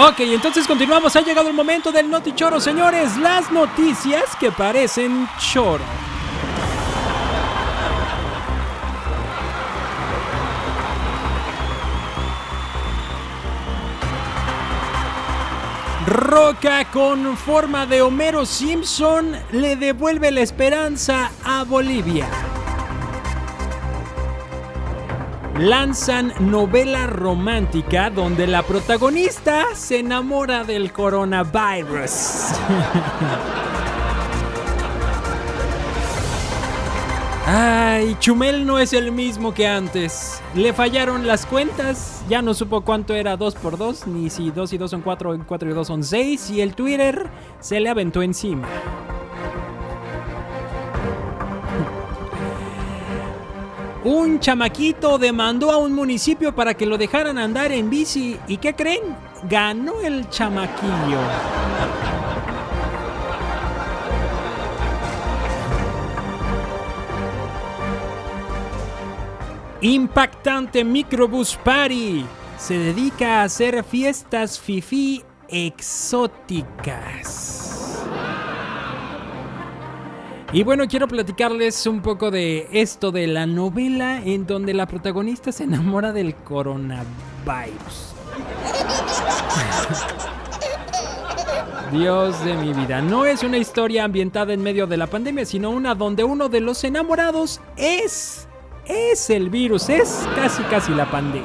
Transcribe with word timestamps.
Ok, 0.00 0.20
entonces 0.20 0.64
continuamos. 0.68 1.16
Ha 1.16 1.22
llegado 1.22 1.48
el 1.48 1.54
momento 1.54 1.90
del 1.90 2.08
Noti 2.08 2.32
Choro, 2.32 2.60
señores. 2.60 3.16
Las 3.16 3.50
noticias 3.50 4.22
que 4.38 4.52
parecen 4.52 5.28
choro. 5.40 5.82
Roca 16.06 16.88
con 16.92 17.36
forma 17.36 17.84
de 17.84 18.00
Homero 18.00 18.46
Simpson 18.46 19.32
le 19.50 19.74
devuelve 19.74 20.30
la 20.30 20.42
esperanza 20.42 21.32
a 21.44 21.64
Bolivia. 21.64 22.47
Lanzan 25.58 26.32
novela 26.38 27.08
romántica 27.08 28.10
donde 28.10 28.46
la 28.46 28.62
protagonista 28.62 29.64
se 29.74 29.98
enamora 29.98 30.62
del 30.62 30.92
coronavirus. 30.92 32.10
Ay, 37.44 38.14
Chumel 38.20 38.64
no 38.64 38.78
es 38.78 38.92
el 38.92 39.10
mismo 39.10 39.52
que 39.52 39.66
antes. 39.66 40.40
Le 40.54 40.72
fallaron 40.72 41.26
las 41.26 41.44
cuentas. 41.44 42.22
Ya 42.28 42.40
no 42.40 42.54
supo 42.54 42.82
cuánto 42.82 43.16
era 43.16 43.36
2 43.36 43.56
por 43.56 43.78
2 43.78 44.06
ni 44.06 44.30
si 44.30 44.52
2 44.52 44.72
y 44.74 44.78
2 44.78 44.88
son 44.88 45.00
4, 45.00 45.40
4 45.44 45.70
y 45.70 45.72
2 45.72 45.86
son 45.86 46.04
6. 46.04 46.50
Y 46.50 46.60
el 46.60 46.76
Twitter 46.76 47.28
se 47.58 47.80
le 47.80 47.88
aventó 47.88 48.22
encima. 48.22 48.68
Un 54.04 54.38
chamaquito 54.38 55.18
demandó 55.18 55.72
a 55.72 55.76
un 55.76 55.92
municipio 55.92 56.54
para 56.54 56.74
que 56.74 56.86
lo 56.86 56.96
dejaran 56.96 57.36
andar 57.36 57.72
en 57.72 57.90
bici. 57.90 58.38
¿Y 58.46 58.58
qué 58.58 58.74
creen? 58.74 59.16
Ganó 59.48 60.00
el 60.00 60.28
chamaquillo. 60.30 61.18
Impactante 69.80 70.84
Microbus 70.84 71.56
Party 71.56 72.24
se 72.56 72.78
dedica 72.78 73.40
a 73.40 73.44
hacer 73.44 73.84
fiestas 73.84 74.58
fifi 74.58 75.22
exóticas. 75.48 77.47
Y 80.52 80.62
bueno, 80.62 80.84
quiero 80.88 81.06
platicarles 81.06 81.86
un 81.86 82.00
poco 82.00 82.30
de 82.30 82.68
esto 82.72 83.12
de 83.12 83.26
la 83.26 83.46
novela 83.46 84.22
en 84.24 84.46
donde 84.46 84.72
la 84.72 84.86
protagonista 84.86 85.52
se 85.52 85.64
enamora 85.64 86.12
del 86.12 86.34
coronavirus. 86.34 87.04
Dios 91.92 92.42
de 92.44 92.54
mi 92.54 92.72
vida, 92.72 93.02
no 93.02 93.26
es 93.26 93.42
una 93.42 93.58
historia 93.58 94.04
ambientada 94.04 94.54
en 94.54 94.62
medio 94.62 94.86
de 94.86 94.96
la 94.96 95.06
pandemia, 95.06 95.44
sino 95.44 95.70
una 95.70 95.94
donde 95.94 96.24
uno 96.24 96.48
de 96.48 96.60
los 96.60 96.82
enamorados 96.84 97.60
es 97.76 98.46
es 98.86 99.28
el 99.28 99.50
virus, 99.50 99.90
es 99.90 100.26
casi 100.34 100.62
casi 100.64 100.94
la 100.94 101.10
pandemia. 101.10 101.44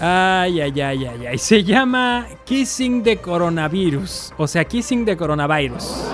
Ay, 0.00 0.60
ay, 0.60 0.80
ay, 0.80 1.06
ay, 1.06 1.26
ay. 1.26 1.38
Se 1.38 1.62
llama 1.62 2.26
Kissing 2.44 3.02
de 3.02 3.18
Coronavirus. 3.18 4.32
O 4.36 4.48
sea, 4.48 4.64
Kissing 4.64 5.04
de 5.04 5.16
Coronavirus. 5.16 6.04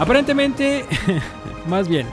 Aparentemente, 0.00 0.86
más 1.68 1.86
bien, 1.86 2.06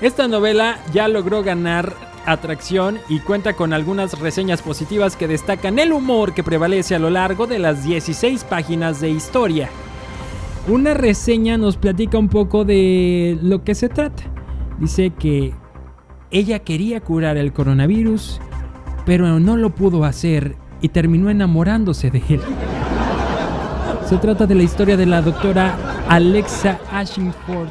esta 0.00 0.26
novela 0.28 0.78
ya 0.94 1.08
logró 1.08 1.42
ganar 1.42 1.94
atracción 2.24 2.98
y 3.10 3.20
cuenta 3.20 3.52
con 3.52 3.74
algunas 3.74 4.18
reseñas 4.18 4.62
positivas 4.62 5.14
que 5.14 5.28
destacan 5.28 5.78
el 5.78 5.92
humor 5.92 6.32
que 6.32 6.42
prevalece 6.42 6.94
a 6.94 6.98
lo 6.98 7.10
largo 7.10 7.46
de 7.46 7.58
las 7.58 7.84
16 7.84 8.44
páginas 8.44 9.02
de 9.02 9.10
historia. 9.10 9.68
Una 10.68 10.94
reseña 10.94 11.58
nos 11.58 11.76
platica 11.76 12.16
un 12.16 12.30
poco 12.30 12.64
de 12.64 13.38
lo 13.42 13.62
que 13.62 13.74
se 13.74 13.90
trata. 13.90 14.22
Dice 14.80 15.10
que 15.10 15.52
ella 16.30 16.60
quería 16.60 17.02
curar 17.02 17.36
el 17.36 17.52
coronavirus, 17.52 18.40
pero 19.04 19.38
no 19.38 19.58
lo 19.58 19.74
pudo 19.74 20.04
hacer 20.04 20.56
y 20.80 20.88
terminó 20.88 21.28
enamorándose 21.28 22.10
de 22.10 22.22
él. 22.26 22.40
Se 24.06 24.18
trata 24.18 24.46
de 24.46 24.54
la 24.54 24.62
historia 24.62 24.98
de 24.98 25.06
la 25.06 25.22
doctora 25.22 25.76
Alexa 26.08 26.78
Ashingford, 26.92 27.70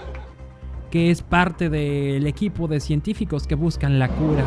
que 0.90 1.12
es 1.12 1.22
parte 1.22 1.70
del 1.70 2.26
equipo 2.26 2.68
de 2.68 2.80
científicos 2.80 3.46
que 3.46 3.54
buscan 3.54 4.00
la 4.00 4.08
cura. 4.08 4.44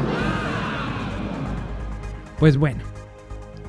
Pues 2.41 2.57
bueno, 2.57 2.83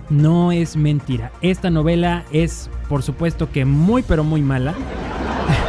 no 0.09 0.51
es 0.51 0.75
mentira. 0.75 1.31
Esta 1.41 1.69
novela 1.69 2.23
es, 2.31 2.72
por 2.89 3.03
supuesto 3.03 3.51
que 3.51 3.66
muy, 3.66 4.01
pero 4.01 4.23
muy 4.23 4.41
mala. 4.41 4.73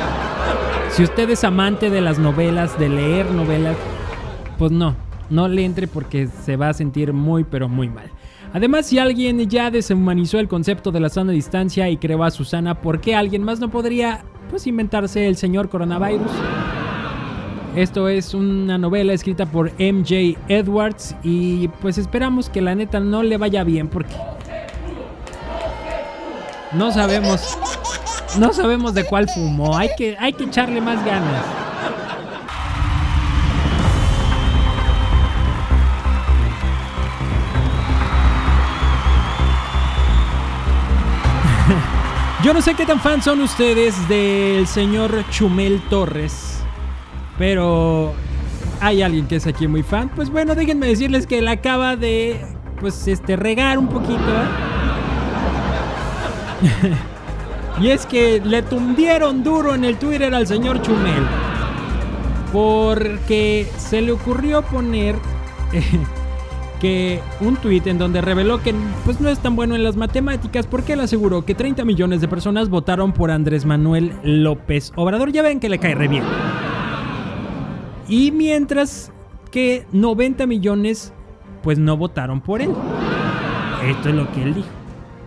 si 0.90 1.02
usted 1.02 1.28
es 1.28 1.44
amante 1.44 1.90
de 1.90 2.00
las 2.00 2.18
novelas, 2.18 2.78
de 2.78 2.88
leer 2.88 3.30
novelas, 3.30 3.76
pues 4.56 4.72
no, 4.72 4.96
no 5.28 5.48
le 5.48 5.66
entre 5.66 5.86
porque 5.86 6.28
se 6.44 6.56
va 6.56 6.70
a 6.70 6.74
sentir 6.74 7.12
muy 7.12 7.44
pero 7.44 7.68
muy 7.68 7.90
mal. 7.90 8.10
Además, 8.52 8.86
si 8.86 8.98
alguien 8.98 9.48
ya 9.48 9.70
deshumanizó 9.70 10.38
el 10.38 10.48
concepto 10.48 10.90
de 10.90 11.00
la 11.00 11.08
sana 11.08 11.32
distancia 11.32 11.88
y 11.90 11.98
creó 11.98 12.24
a 12.24 12.30
Susana, 12.30 12.80
¿por 12.80 13.00
qué 13.00 13.14
alguien 13.14 13.42
más 13.42 13.60
no 13.60 13.68
podría 13.70 14.24
pues 14.50 14.66
inventarse 14.66 15.26
el 15.26 15.36
señor 15.36 15.68
coronavirus? 15.68 16.30
Esto 17.76 18.08
es 18.08 18.32
una 18.32 18.78
novela 18.78 19.12
escrita 19.12 19.46
por 19.46 19.70
MJ 19.78 20.36
Edwards 20.48 21.14
y 21.22 21.68
pues 21.68 21.98
esperamos 21.98 22.48
que 22.48 22.62
la 22.62 22.74
neta 22.74 22.98
no 22.98 23.22
le 23.22 23.36
vaya 23.36 23.62
bien 23.62 23.88
porque 23.88 24.14
no 26.72 26.90
sabemos 26.90 27.56
no 28.38 28.52
sabemos 28.52 28.94
de 28.94 29.04
cuál 29.04 29.28
fumó, 29.28 29.76
hay 29.76 29.90
que 29.96 30.16
hay 30.18 30.32
que 30.32 30.44
echarle 30.44 30.80
más 30.80 31.04
ganas. 31.04 31.44
Yo 42.44 42.54
no 42.54 42.62
sé 42.62 42.74
qué 42.74 42.86
tan 42.86 43.00
fans 43.00 43.24
son 43.24 43.40
ustedes 43.40 44.08
del 44.08 44.68
señor 44.68 45.24
Chumel 45.28 45.82
Torres, 45.90 46.60
pero 47.36 48.14
hay 48.80 49.02
alguien 49.02 49.26
que 49.26 49.36
es 49.36 49.46
aquí 49.48 49.66
muy 49.66 49.82
fan. 49.82 50.08
Pues 50.14 50.30
bueno, 50.30 50.54
déjenme 50.54 50.86
decirles 50.86 51.26
que 51.26 51.38
él 51.38 51.48
acaba 51.48 51.96
de, 51.96 52.40
pues, 52.80 53.08
este, 53.08 53.34
regar 53.34 53.76
un 53.76 53.88
poquito. 53.88 54.22
y 57.80 57.88
es 57.88 58.06
que 58.06 58.40
le 58.44 58.62
tundieron 58.62 59.42
duro 59.42 59.74
en 59.74 59.84
el 59.84 59.96
Twitter 59.96 60.32
al 60.32 60.46
señor 60.46 60.80
Chumel. 60.82 61.26
Porque 62.52 63.68
se 63.78 64.00
le 64.00 64.12
ocurrió 64.12 64.62
poner 64.62 65.16
que 66.80 67.20
un 67.40 67.56
tuit 67.56 67.86
en 67.86 67.98
donde 67.98 68.20
reveló 68.20 68.62
que 68.62 68.74
pues 69.04 69.20
no 69.20 69.28
es 69.28 69.38
tan 69.38 69.56
bueno 69.56 69.74
en 69.74 69.82
las 69.82 69.96
matemáticas 69.96 70.66
porque 70.66 70.94
él 70.94 71.00
aseguró 71.00 71.44
que 71.44 71.54
30 71.54 71.84
millones 71.84 72.20
de 72.20 72.28
personas 72.28 72.68
votaron 72.68 73.12
por 73.12 73.30
Andrés 73.30 73.64
Manuel 73.64 74.12
López 74.22 74.92
Obrador. 74.96 75.32
Ya 75.32 75.42
ven 75.42 75.60
que 75.60 75.68
le 75.68 75.78
cae 75.78 75.94
re 75.94 76.08
bien. 76.08 76.24
Y 78.08 78.30
mientras 78.30 79.12
que 79.50 79.86
90 79.92 80.46
millones 80.46 81.12
pues 81.62 81.78
no 81.78 81.96
votaron 81.96 82.40
por 82.40 82.62
él. 82.62 82.70
Esto 83.86 84.08
es 84.08 84.14
lo 84.14 84.30
que 84.32 84.42
él 84.42 84.54
dijo. 84.54 84.68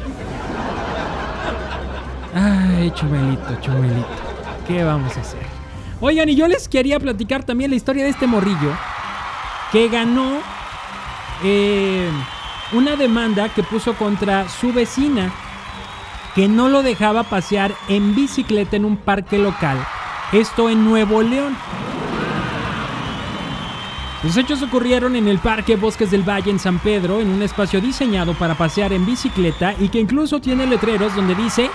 Ay, 2.33 2.91
Chumelito, 2.91 3.59
Chumelito. 3.61 4.07
¿Qué 4.67 4.83
vamos 4.83 5.15
a 5.17 5.21
hacer? 5.21 5.41
Oigan, 5.99 6.29
y 6.29 6.35
yo 6.35 6.47
les 6.47 6.67
quería 6.67 6.99
platicar 6.99 7.43
también 7.43 7.71
la 7.71 7.77
historia 7.77 8.03
de 8.03 8.11
este 8.11 8.27
morrillo 8.27 8.71
que 9.71 9.87
ganó 9.89 10.39
eh, 11.43 12.09
una 12.73 12.95
demanda 12.95 13.49
que 13.49 13.63
puso 13.63 13.93
contra 13.95 14.47
su 14.49 14.73
vecina 14.73 15.31
que 16.35 16.47
no 16.47 16.69
lo 16.69 16.83
dejaba 16.83 17.23
pasear 17.23 17.73
en 17.87 18.13
bicicleta 18.13 18.75
en 18.75 18.85
un 18.85 18.97
parque 18.97 19.39
local 19.39 19.77
esto 20.33 20.69
en 20.69 20.83
Nuevo 20.83 21.21
León. 21.21 21.55
Los 24.23 24.35
hechos 24.35 24.63
ocurrieron 24.63 25.15
en 25.15 25.27
el 25.27 25.37
Parque 25.37 25.75
Bosques 25.75 26.09
del 26.09 26.27
Valle 26.27 26.49
en 26.49 26.57
San 26.57 26.79
Pedro, 26.79 27.21
en 27.21 27.29
un 27.29 27.43
espacio 27.43 27.79
diseñado 27.79 28.33
para 28.33 28.55
pasear 28.55 28.91
en 28.91 29.05
bicicleta 29.05 29.75
y 29.79 29.89
que 29.89 29.99
incluso 29.99 30.41
tiene 30.41 30.65
letreros 30.65 31.15
donde 31.15 31.35
dice 31.35 31.69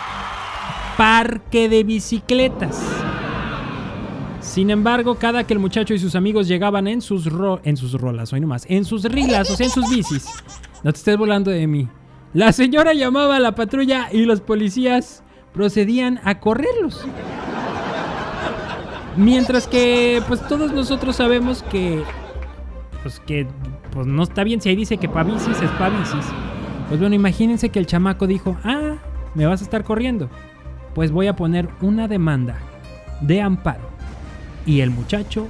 Parque 0.96 1.68
de 1.68 1.84
Bicicletas. 1.84 2.82
Sin 4.40 4.70
embargo, 4.70 5.14
cada 5.14 5.44
que 5.44 5.54
el 5.54 5.60
muchacho 5.60 5.94
y 5.94 6.00
sus 6.00 6.16
amigos 6.16 6.48
llegaban 6.48 6.88
en 6.88 7.00
sus, 7.00 7.28
en 7.62 7.76
sus 7.76 7.92
rolas, 7.94 8.32
hoy 8.32 8.40
nomás, 8.40 8.66
en 8.68 8.84
sus 8.84 9.04
rilas, 9.04 9.48
o 9.48 9.56
sea, 9.56 9.66
en 9.66 9.72
sus 9.72 9.88
bicis, 9.88 10.26
no 10.82 10.92
te 10.92 10.98
estés 10.98 11.16
volando 11.16 11.50
de 11.50 11.66
mí. 11.68 11.88
La 12.34 12.52
señora 12.52 12.92
llamaba 12.92 13.36
a 13.36 13.40
la 13.40 13.54
patrulla 13.54 14.08
y 14.10 14.24
los 14.24 14.40
policías 14.40 15.22
procedían 15.54 16.20
a 16.24 16.40
correrlos. 16.40 17.06
Mientras 19.16 19.68
que, 19.68 20.22
pues 20.26 20.46
todos 20.48 20.72
nosotros 20.72 21.16
sabemos 21.16 21.62
que, 21.70 22.02
pues 23.02 23.20
que, 23.20 23.46
pues 23.92 24.06
no 24.06 24.22
está 24.22 24.44
bien 24.44 24.60
si 24.60 24.68
ahí 24.68 24.76
dice 24.76 24.96
que 24.96 25.08
pa' 25.08 25.22
bicis 25.22 25.60
es 25.60 25.70
pa' 25.72 25.88
bicis. 25.88 26.24
Pues 26.88 27.00
bueno, 27.00 27.14
imagínense 27.14 27.70
que 27.70 27.78
el 27.78 27.86
chamaco 27.86 28.26
dijo, 28.26 28.56
ah, 28.64 28.96
me 29.34 29.46
vas 29.46 29.60
a 29.60 29.64
estar 29.64 29.84
corriendo. 29.84 30.28
Pues 30.94 31.10
voy 31.10 31.26
a 31.26 31.34
poner 31.34 31.68
una 31.80 32.06
demanda 32.06 32.58
de 33.20 33.40
amparo. 33.40 33.90
Y 34.66 34.80
el 34.80 34.90
muchacho 34.90 35.48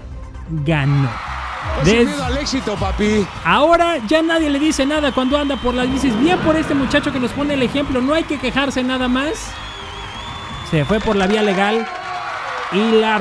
ganó. 0.64 1.10
al 2.25 2.37
éxito, 2.38 2.76
papi. 2.76 3.26
Ahora 3.44 3.98
ya 4.06 4.22
nadie 4.22 4.50
le 4.50 4.58
dice 4.58 4.87
nada 4.87 5.12
cuando 5.12 5.37
anda 5.37 5.56
por 5.56 5.75
las 5.75 5.90
bicis. 5.90 6.19
Bien 6.20 6.38
por 6.38 6.56
este 6.56 6.75
muchacho 6.75 7.12
que 7.12 7.20
nos 7.20 7.32
pone 7.32 7.55
el 7.55 7.62
ejemplo. 7.62 8.00
No 8.00 8.14
hay 8.14 8.25
que 8.25 8.38
quejarse 8.38 8.82
nada 8.82 9.08
más. 9.08 9.52
Se 10.70 10.84
fue 10.84 11.00
por 11.00 11.16
la 11.16 11.26
vía 11.26 11.43
legal 11.43 11.87
y 12.72 13.00
la 13.00 13.19